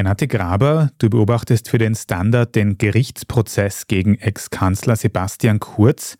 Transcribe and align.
Renate 0.00 0.28
Graber, 0.28 0.88
du 0.96 1.10
beobachtest 1.10 1.68
für 1.68 1.76
den 1.76 1.94
Standard 1.94 2.54
den 2.54 2.78
Gerichtsprozess 2.78 3.86
gegen 3.86 4.14
Ex-Kanzler 4.14 4.96
Sebastian 4.96 5.60
Kurz. 5.60 6.16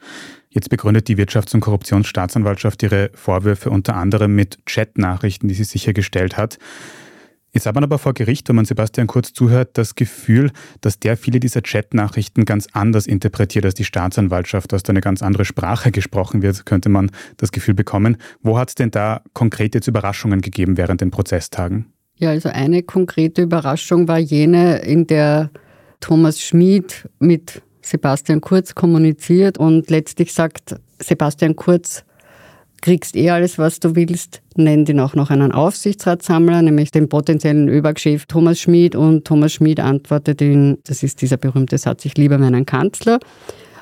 Jetzt 0.51 0.69
begründet 0.69 1.09
die 1.09 1.17
Wirtschafts- 1.17 1.55
und 1.55 1.63
Korruptionsstaatsanwaltschaft 1.63 2.83
ihre 2.83 3.11
Vorwürfe 3.15 3.71
unter 3.71 3.97
anderem 3.97 4.35
mit 4.35 4.67
Chatnachrichten, 4.67 5.49
die 5.49 5.55
sie 5.55 5.65
sichergestellt 5.65 6.37
hat. 6.37 6.59
Jetzt 7.53 7.65
hat 7.65 7.75
man 7.75 7.83
aber 7.83 7.99
vor 7.99 8.13
Gericht, 8.13 8.51
wenn 8.51 8.57
man 8.57 8.67
Sebastian 8.67 9.07
Kurz 9.07 9.33
zuhört, 9.33 9.79
das 9.79 9.95
Gefühl, 9.95 10.53
dass 10.83 10.99
der 10.99 11.17
viele 11.17 11.41
dieser 11.41 11.63
Chatnachrichten 11.63 12.45
ganz 12.45 12.67
anders 12.75 13.07
interpretiert 13.07 13.65
als 13.65 13.77
die 13.77 13.87
Staatsanwaltschaft, 13.87 14.75
dass 14.75 14.83
da 14.83 14.91
eine 14.91 15.01
ganz 15.01 15.23
andere 15.23 15.47
Sprache 15.47 15.91
gesprochen 15.91 16.43
wird, 16.43 16.67
könnte 16.67 16.91
man 16.91 17.11
das 17.39 17.51
Gefühl 17.51 17.73
bekommen. 17.73 18.19
Wo 18.43 18.59
hat 18.59 18.69
es 18.69 18.75
denn 18.75 18.91
da 18.91 19.23
konkret 19.33 19.75
jetzt 19.75 19.89
Überraschungen 19.89 20.43
gegeben 20.43 20.77
während 20.77 21.01
den 21.01 21.11
Prozesstagen? 21.11 21.95
Ja, 22.21 22.31
also 22.31 22.51
eine 22.51 22.83
konkrete 22.83 23.41
Überraschung 23.41 24.07
war 24.07 24.19
jene, 24.19 24.81
in 24.81 25.07
der 25.07 25.51
Thomas 26.01 26.41
Schmid 26.43 27.09
mit 27.19 27.63
Sebastian 27.81 28.43
Kurz 28.43 28.75
kommuniziert 28.75 29.57
und 29.57 29.89
letztlich 29.89 30.35
sagt 30.35 30.77
Sebastian 30.99 31.57
Kurz, 31.57 32.05
kriegst 32.83 33.17
eh 33.17 33.31
alles, 33.31 33.59
was 33.59 33.81
du 33.81 33.97
willst, 33.97 34.43
nennt 34.55 34.91
ihn 34.91 35.01
auch 35.01 35.15
noch 35.15 35.31
einen 35.31 35.51
Aufsichtsratssammler, 35.51 36.61
nämlich 36.61 36.91
den 36.91 37.09
potenziellen 37.09 37.69
ÖBAG-Chef 37.69 38.27
Thomas 38.27 38.61
Schmid 38.61 38.95
und 38.95 39.25
Thomas 39.25 39.55
Schmid 39.55 39.81
antwortet 39.81 40.43
ihm, 40.43 40.77
das 40.85 41.03
ist 41.03 41.23
dieser 41.23 41.39
berühmte 41.39 41.79
Satz, 41.79 42.05
ich 42.05 42.19
liebe 42.19 42.37
meinen 42.37 42.67
Kanzler. 42.67 43.19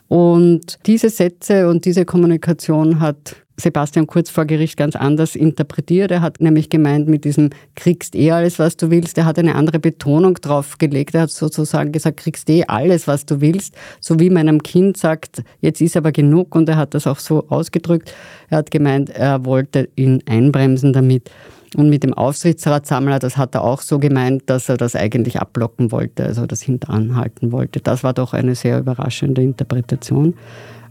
Und 0.07 0.79
diese 0.87 1.10
Sätze 1.10 1.68
und 1.68 1.84
diese 1.84 2.05
Kommunikation 2.05 3.01
hat 3.01 3.37
Sebastian 3.61 4.07
Kurz 4.07 4.30
vor 4.30 4.45
Gericht 4.45 4.77
ganz 4.77 4.95
anders 4.95 5.35
interpretiert. 5.35 6.12
Er 6.12 6.21
hat 6.21 6.41
nämlich 6.41 6.71
gemeint, 6.71 7.09
mit 7.09 7.25
diesem 7.25 7.51
kriegst 7.75 8.15
eh 8.15 8.30
alles, 8.30 8.59
was 8.59 8.77
du 8.77 8.91
willst. 8.91 9.19
Er 9.19 9.25
hat 9.25 9.39
eine 9.39 9.57
andere 9.57 9.80
Betonung 9.80 10.35
drauf 10.35 10.79
gelegt. 10.79 11.15
Er 11.15 11.23
hat 11.23 11.30
sozusagen 11.30 11.91
gesagt, 11.91 12.19
kriegst 12.19 12.49
eh 12.51 12.65
alles, 12.69 13.09
was 13.09 13.27
du 13.27 13.41
willst. 13.41 13.74
So 14.01 14.21
wie 14.21 14.30
meinem 14.30 14.63
Kind 14.63 14.97
sagt, 14.97 15.43
jetzt 15.60 15.80
ist 15.80 15.97
aber 15.97 16.13
genug. 16.13 16.55
Und 16.55 16.69
er 16.69 16.77
hat 16.77 16.95
das 16.95 17.09
auch 17.09 17.19
so 17.19 17.49
ausgedrückt. 17.49 18.15
Er 18.49 18.59
hat 18.59 18.71
gemeint, 18.71 19.10
er 19.10 19.45
wollte 19.45 19.88
ihn 19.97 20.23
einbremsen 20.27 20.93
damit. 20.93 21.30
Und 21.77 21.91
mit 21.91 22.02
dem 22.02 22.15
Aufsichtsratssammler, 22.15 23.19
das 23.19 23.37
hat 23.37 23.54
er 23.54 23.63
auch 23.63 23.82
so 23.82 23.99
gemeint, 23.99 24.45
dass 24.47 24.69
er 24.69 24.77
das 24.77 24.97
eigentlich 24.97 25.38
abblocken 25.38 25.93
wollte, 25.93 26.25
also 26.25 26.47
das 26.47 26.63
hinteranhalten 26.63 27.52
wollte. 27.52 27.80
Das 27.80 28.02
war 28.02 28.15
doch 28.15 28.32
eine 28.32 28.54
sehr 28.54 28.79
überraschende 28.79 29.43
Interpretation. 29.43 30.35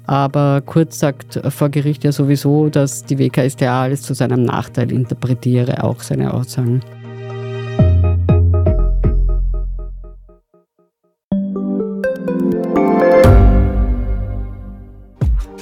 Aber 0.07 0.61
Kurz 0.65 0.99
sagt 0.99 1.39
vor 1.49 1.69
Gericht 1.69 2.05
ja 2.05 2.13
sowieso, 2.13 2.69
dass 2.69 3.03
die 3.03 3.19
WKStA 3.19 3.83
alles 3.83 4.01
zu 4.01 4.13
seinem 4.13 4.43
Nachteil 4.43 4.91
interpretiere, 4.91 5.83
auch 5.83 6.01
seine 6.01 6.33
Aussagen. 6.33 6.81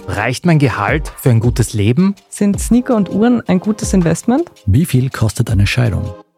Reicht 0.07 0.45
mein 0.45 0.59
Gehalt 0.59 1.11
für 1.17 1.29
ein 1.29 1.39
gutes 1.39 1.73
Leben? 1.73 2.15
Sind 2.29 2.59
Sneaker 2.59 2.95
und 2.95 3.09
Uhren 3.11 3.41
ein 3.47 3.59
gutes 3.59 3.93
Investment? 3.93 4.49
Wie 4.65 4.85
viel 4.85 5.09
kostet 5.09 5.49
eine 5.49 5.67
Scheidung? 5.67 6.13